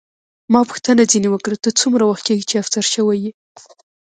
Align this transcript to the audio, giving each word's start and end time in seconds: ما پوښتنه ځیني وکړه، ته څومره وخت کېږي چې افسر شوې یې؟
ما 0.53 0.61
پوښتنه 0.69 1.01
ځیني 1.11 1.29
وکړه، 1.31 1.55
ته 1.63 1.69
څومره 1.79 2.03
وخت 2.05 2.23
کېږي 2.27 2.45
چې 2.49 2.59
افسر 2.63 2.85
شوې 2.93 3.15
یې؟ 3.23 3.31